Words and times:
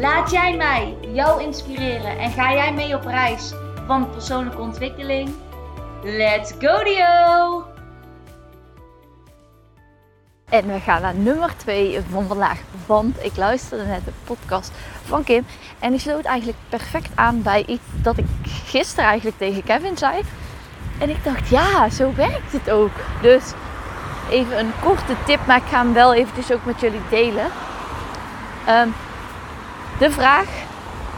Laat 0.00 0.30
jij 0.30 0.56
mij 0.56 0.96
jou 1.00 1.42
inspireren 1.42 2.18
en 2.18 2.30
ga 2.30 2.52
jij 2.52 2.72
mee 2.72 2.94
op 2.94 3.04
reis 3.04 3.52
van 3.86 4.10
persoonlijke 4.10 4.58
ontwikkeling? 4.58 5.34
Let's 6.02 6.52
go 6.58 6.84
Dio! 6.84 7.64
En 10.48 10.66
we 10.66 10.80
gaan 10.80 11.02
naar 11.02 11.14
nummer 11.14 11.56
2 11.56 12.00
van 12.10 12.26
vandaag. 12.26 12.58
Want 12.86 13.24
ik 13.24 13.36
luisterde 13.36 13.84
net 13.84 14.04
de 14.04 14.12
podcast 14.24 14.72
van 15.04 15.24
Kim. 15.24 15.46
En 15.78 15.90
die 15.90 16.00
sloot 16.00 16.24
eigenlijk 16.24 16.58
perfect 16.68 17.10
aan 17.14 17.42
bij 17.42 17.64
iets 17.66 17.84
dat 18.02 18.18
ik 18.18 18.26
gisteren 18.66 19.04
eigenlijk 19.04 19.38
tegen 19.38 19.64
Kevin 19.64 19.96
zei. 19.96 20.22
En 20.98 21.10
ik 21.10 21.24
dacht, 21.24 21.48
ja, 21.48 21.88
zo 21.88 22.14
werkt 22.14 22.52
het 22.52 22.70
ook. 22.70 22.92
Dus 23.22 23.52
even 24.30 24.58
een 24.58 24.72
korte 24.82 25.14
tip, 25.26 25.46
maar 25.46 25.56
ik 25.56 25.68
ga 25.70 25.78
hem 25.78 25.92
wel 25.92 26.14
eventjes 26.14 26.52
ook 26.52 26.64
met 26.64 26.80
jullie 26.80 27.02
delen. 27.10 27.46
Um, 28.68 28.94
de 29.98 30.10
vraag, 30.10 30.48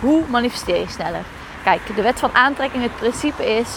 hoe 0.00 0.22
manifesteer 0.28 0.80
je 0.80 0.88
sneller? 0.88 1.24
Kijk, 1.64 1.96
de 1.96 2.02
wet 2.02 2.18
van 2.18 2.34
aantrekking, 2.34 2.82
het 2.82 2.96
principe 2.96 3.56
is, 3.56 3.68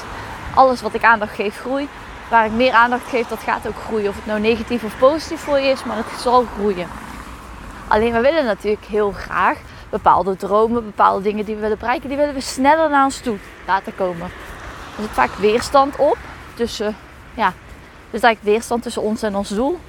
alles 0.54 0.82
wat 0.82 0.94
ik 0.94 1.04
aandacht 1.04 1.36
geef, 1.36 1.60
groeit. 1.60 1.90
Waar 2.30 2.46
ik 2.46 2.52
meer 2.52 2.72
aandacht 2.72 3.10
geef, 3.10 3.28
dat 3.28 3.40
gaat 3.40 3.68
ook 3.68 3.80
groeien. 3.86 4.10
Of 4.10 4.16
het 4.16 4.26
nou 4.26 4.40
negatief 4.40 4.84
of 4.84 4.98
positief 4.98 5.40
voor 5.40 5.60
je 5.60 5.70
is, 5.70 5.84
maar 5.84 5.98
het 5.98 6.20
zal 6.20 6.46
groeien. 6.58 6.88
Alleen 7.88 8.14
we 8.14 8.22
willen 8.22 8.46
natuurlijk 8.46 8.86
heel 8.86 9.12
graag 9.12 9.58
bepaalde 9.90 10.36
dromen, 10.36 10.86
bepaalde 10.86 11.22
dingen 11.22 11.46
die 11.46 11.56
we 11.56 11.62
willen 11.62 11.78
bereiken, 11.78 12.10
die 12.10 12.18
willen 12.18 12.34
we 12.34 12.42
sneller 12.42 12.90
naar 12.90 13.04
ons 13.04 13.20
toe 13.20 13.38
laten 13.68 13.96
komen. 13.96 14.26
Er 14.96 15.02
zit 15.02 15.12
vaak 15.12 15.34
weerstand 15.34 15.96
op 15.96 16.18
tussen, 16.54 16.96
ja, 17.34 17.54
dus 18.12 18.22
eigenlijk 18.22 18.56
weerstand 18.56 18.84
tussen 18.84 19.02
ons 19.02 19.22
en 19.22 19.36
ons 19.36 19.50
doel. 19.50 19.80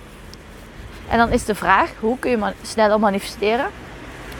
En 1.08 1.18
dan 1.18 1.28
is 1.28 1.44
de 1.44 1.54
vraag, 1.54 1.90
hoe 2.00 2.18
kun 2.18 2.30
je 2.30 2.52
sneller 2.62 3.00
manifesteren? 3.00 3.70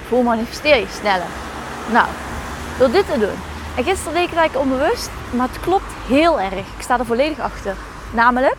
Hoe 0.09 0.23
manifesteer 0.23 0.77
je 0.77 0.87
sneller? 0.89 1.27
Nou, 1.93 2.07
door 2.79 2.91
dit 2.91 3.07
te 3.13 3.19
doen. 3.19 3.39
En 3.77 3.85
gisteren 3.85 4.13
deed 4.13 4.23
ik 4.23 4.31
het 4.31 4.39
eigenlijk 4.39 4.71
onbewust, 4.71 5.11
maar 5.31 5.49
het 5.49 5.61
klopt 5.61 5.93
heel 6.07 6.41
erg. 6.41 6.53
Ik 6.55 6.83
sta 6.83 6.99
er 6.99 7.07
volledig 7.07 7.39
achter. 7.41 7.75
Namelijk, 8.13 8.57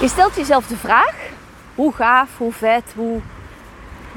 je 0.00 0.08
stelt 0.08 0.36
jezelf 0.36 0.66
de 0.66 0.76
vraag: 0.76 1.14
hoe 1.74 1.92
gaaf, 1.92 2.28
hoe 2.36 2.52
vet, 2.52 2.92
hoe, 2.96 3.20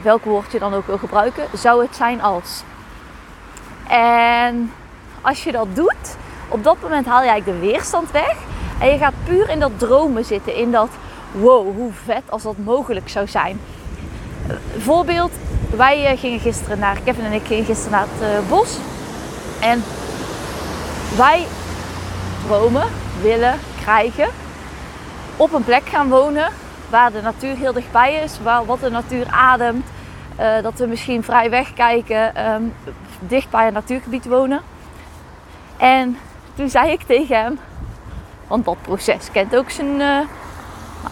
welk 0.02 0.24
woord 0.24 0.52
je 0.52 0.60
dan 0.60 0.74
ook 0.74 0.88
wil 0.88 0.98
gebruiken, 0.98 1.48
zou 1.54 1.82
het 1.82 1.96
zijn 1.96 2.22
als. 2.22 2.64
En 3.88 4.72
als 5.22 5.44
je 5.44 5.52
dat 5.52 5.68
doet, 5.74 6.16
op 6.48 6.64
dat 6.64 6.82
moment 6.82 7.06
haal 7.06 7.24
je 7.24 7.30
eigenlijk 7.30 7.62
de 7.62 7.68
weerstand 7.68 8.12
weg. 8.12 8.36
En 8.80 8.92
je 8.92 8.98
gaat 8.98 9.14
puur 9.24 9.50
in 9.50 9.60
dat 9.60 9.80
dromen 9.80 10.26
zitten. 10.26 10.56
In 10.56 10.72
dat 10.72 10.90
wow, 11.32 11.76
hoe 11.76 11.92
vet 12.06 12.24
als 12.30 12.44
dat 12.44 12.58
mogelijk 12.58 13.10
zou 13.10 13.28
zijn. 13.28 13.60
Voorbeeld, 14.78 15.32
wij 15.76 16.06
eh, 16.06 16.20
gingen 16.20 16.40
gisteren 16.40 16.80
naar, 16.80 16.98
Kevin 17.04 17.26
en 17.26 17.32
ik 17.32 17.46
gingen 17.46 17.66
gisteren 17.66 17.92
naar 17.92 18.08
het 18.10 18.44
uh, 18.44 18.50
bos. 18.50 18.78
En 19.62 19.84
wij 21.18 21.46
dromen, 22.48 22.88
willen, 23.22 23.60
krijgen 23.82 24.28
op 25.38 25.54
een 25.54 25.64
plek 25.64 25.88
gaan 25.90 26.10
wonen 26.10 26.50
waar 26.90 27.12
de 27.12 27.22
natuur 27.22 27.56
heel 27.56 27.74
dichtbij 27.74 28.14
is, 28.14 28.40
waar, 28.44 28.66
wat 28.66 28.80
de 28.80 28.90
natuur 28.90 29.28
ademt. 29.30 29.86
Uh, 30.40 30.62
dat 30.62 30.74
we 30.74 30.86
misschien 30.86 31.24
vrij 31.24 31.50
wegkijken, 31.50 32.52
um, 32.52 32.74
dicht 33.20 33.50
bij 33.50 33.68
een 33.68 33.74
natuurgebied 33.74 34.26
wonen. 34.26 34.62
En 35.78 36.18
toen 36.56 36.70
zei 36.70 36.92
ik 36.92 37.02
tegen 37.02 37.42
hem, 37.42 37.60
want 38.48 38.66
dat 38.66 38.82
proces 38.82 39.32
kent 39.32 39.56
ook 39.56 39.70
zijn 39.70 40.02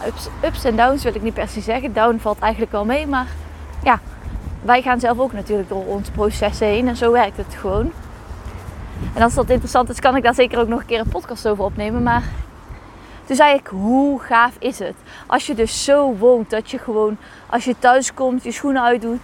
ups, 0.06 0.28
ups 0.44 0.64
en 0.64 0.76
downs, 0.76 1.02
wil 1.02 1.14
ik 1.14 1.22
niet 1.22 1.34
per 1.34 1.48
se 1.48 1.60
zeggen. 1.60 1.92
Down 1.92 2.18
valt 2.18 2.38
eigenlijk 2.38 2.72
wel 2.72 2.84
mee, 2.84 3.06
maar 3.06 3.26
ja, 3.82 4.00
wij 4.62 4.82
gaan 4.82 5.00
zelf 5.00 5.18
ook 5.18 5.32
natuurlijk 5.32 5.68
door 5.68 5.84
ons 5.84 6.08
proces 6.10 6.58
heen 6.58 6.88
en 6.88 6.96
zo 6.96 7.12
werkt 7.12 7.36
het 7.36 7.54
gewoon. 7.54 7.92
En 9.14 9.22
als 9.22 9.34
dat 9.34 9.50
interessant 9.50 9.88
is, 9.88 10.00
kan 10.00 10.16
ik 10.16 10.22
daar 10.22 10.34
zeker 10.34 10.58
ook 10.58 10.68
nog 10.68 10.80
een 10.80 10.86
keer 10.86 11.00
een 11.00 11.08
podcast 11.08 11.48
over 11.48 11.64
opnemen. 11.64 12.02
Maar 12.02 12.22
toen 13.24 13.36
zei 13.36 13.54
ik, 13.54 13.66
hoe 13.66 14.20
gaaf 14.20 14.56
is 14.58 14.78
het? 14.78 14.94
Als 15.26 15.46
je 15.46 15.54
dus 15.54 15.84
zo 15.84 16.14
woont 16.14 16.50
dat 16.50 16.70
je 16.70 16.78
gewoon, 16.78 17.16
als 17.50 17.64
je 17.64 17.74
thuis 17.78 18.14
komt, 18.14 18.44
je 18.44 18.52
schoenen 18.52 18.82
uitdoet, 18.82 19.20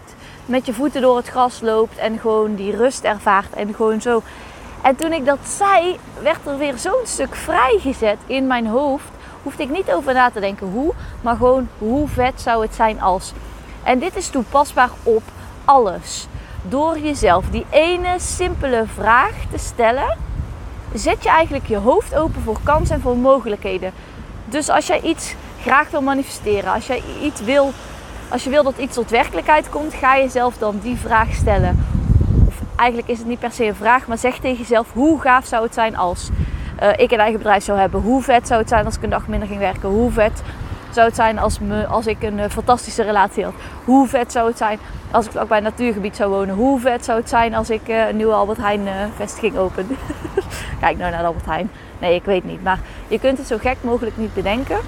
met 0.46 0.66
je 0.66 0.72
voeten 0.72 1.00
door 1.00 1.16
het 1.16 1.28
gras 1.28 1.60
loopt 1.60 1.96
en 1.96 2.18
gewoon 2.18 2.54
die 2.54 2.76
rust 2.76 3.04
ervaart 3.04 3.52
en 3.52 3.74
gewoon 3.74 4.00
zo. 4.00 4.22
En 4.82 4.96
toen 4.96 5.12
ik 5.12 5.24
dat 5.24 5.38
zei, 5.42 5.98
werd 6.22 6.46
er 6.46 6.58
weer 6.58 6.78
zo'n 6.78 7.04
stuk 7.04 7.34
vrijgezet 7.34 8.18
in 8.26 8.46
mijn 8.46 8.66
hoofd. 8.66 9.10
Hoefde 9.42 9.62
ik 9.62 9.70
niet 9.70 9.92
over 9.92 10.14
na 10.14 10.30
te 10.30 10.40
denken 10.40 10.66
hoe, 10.66 10.92
maar 11.20 11.36
gewoon 11.36 11.68
hoe 11.78 12.08
vet 12.08 12.40
zou 12.40 12.62
het 12.62 12.74
zijn 12.74 13.00
als. 13.00 13.32
En 13.82 13.98
dit 13.98 14.16
is 14.16 14.28
toepasbaar 14.28 14.90
op 15.02 15.22
alles. 15.64 16.26
Door 16.62 16.98
jezelf 16.98 17.44
die 17.50 17.66
ene 17.70 18.14
simpele 18.18 18.84
vraag 18.94 19.32
te 19.50 19.58
stellen, 19.58 20.16
zet 20.94 21.22
je 21.22 21.28
eigenlijk 21.28 21.66
je 21.66 21.76
hoofd 21.76 22.14
open 22.14 22.42
voor 22.42 22.58
kansen 22.62 22.94
en 22.94 23.00
voor 23.00 23.16
mogelijkheden. 23.16 23.92
Dus 24.44 24.68
als 24.68 24.86
jij 24.86 25.00
iets 25.00 25.34
graag 25.62 25.90
wil 25.90 26.02
manifesteren, 26.02 26.72
als 26.72 26.86
jij 26.86 27.02
iets 27.22 27.40
wil, 27.40 27.72
als 28.28 28.44
je 28.44 28.50
wil 28.50 28.62
dat 28.62 28.78
iets 28.78 28.94
tot 28.94 29.10
werkelijkheid 29.10 29.68
komt, 29.68 29.94
ga 29.94 30.18
jezelf 30.18 30.58
dan 30.58 30.78
die 30.82 30.96
vraag 30.96 31.32
stellen. 31.32 31.86
Of 32.46 32.54
eigenlijk 32.76 33.08
is 33.08 33.18
het 33.18 33.26
niet 33.26 33.38
per 33.38 33.52
se 33.52 33.66
een 33.66 33.74
vraag, 33.74 34.06
maar 34.06 34.18
zeg 34.18 34.38
tegen 34.38 34.58
jezelf: 34.58 34.92
hoe 34.92 35.20
gaaf 35.20 35.46
zou 35.46 35.62
het 35.62 35.74
zijn 35.74 35.96
als 35.96 36.28
uh, 36.82 36.88
ik 36.96 37.10
een 37.10 37.18
eigen 37.18 37.38
bedrijf 37.38 37.64
zou 37.64 37.78
hebben? 37.78 38.00
Hoe 38.00 38.22
vet 38.22 38.46
zou 38.46 38.60
het 38.60 38.68
zijn 38.68 38.84
als 38.84 38.96
ik 38.96 39.02
een 39.02 39.10
dag 39.10 39.26
minder 39.26 39.48
ging 39.48 39.60
werken? 39.60 39.88
Hoe 39.88 40.10
vet 40.10 40.42
zou 40.90 41.06
het 41.06 41.16
zijn 41.16 41.38
als, 41.38 41.58
me, 41.58 41.86
als 41.86 42.06
ik 42.06 42.22
een 42.22 42.38
eh, 42.38 42.50
fantastische 42.50 43.02
relatie 43.02 43.44
had? 43.44 43.54
Hoe 43.84 44.08
vet 44.08 44.32
zou 44.32 44.48
het 44.48 44.58
zijn 44.58 44.78
als 45.10 45.26
ik 45.26 45.36
ook 45.36 45.48
bij 45.48 45.56
een 45.56 45.62
natuurgebied 45.62 46.16
zou 46.16 46.30
wonen? 46.30 46.54
Hoe 46.54 46.80
vet 46.80 47.04
zou 47.04 47.18
het 47.18 47.28
zijn 47.28 47.54
als 47.54 47.70
ik 47.70 47.88
uh, 47.88 48.08
een 48.08 48.16
nieuwe 48.16 48.32
Albert 48.32 48.58
Heijn 48.58 48.80
vestiging 49.16 49.56
open? 49.56 49.86
Kijk 50.80 50.98
nou 50.98 51.10
naar 51.10 51.24
Albert 51.24 51.46
Heijn. 51.46 51.70
Nee, 51.98 52.14
ik 52.14 52.24
weet 52.24 52.44
niet. 52.44 52.62
Maar 52.62 52.80
je 53.08 53.18
kunt 53.18 53.38
het 53.38 53.46
zo 53.46 53.56
gek 53.58 53.76
mogelijk 53.80 54.16
niet 54.16 54.34
bedenken. 54.34 54.78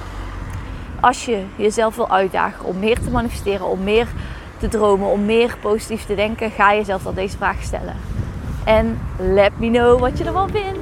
Als 1.00 1.24
je 1.24 1.44
jezelf 1.56 1.96
wil 1.96 2.10
uitdagen 2.10 2.64
om 2.64 2.78
meer 2.78 3.00
te 3.00 3.10
manifesteren, 3.10 3.66
om 3.66 3.82
meer 3.82 4.06
te 4.58 4.68
dromen, 4.68 5.08
om 5.08 5.24
meer 5.24 5.56
positief 5.60 6.04
te 6.04 6.14
denken, 6.14 6.50
ga 6.50 6.74
jezelf 6.74 7.02
dan 7.02 7.14
deze 7.14 7.36
vraag 7.36 7.62
stellen. 7.62 7.96
En 8.64 9.00
let 9.18 9.58
me 9.58 9.70
know 9.70 10.00
wat 10.00 10.18
je 10.18 10.24
ervan 10.24 10.50
vindt. 10.50 10.81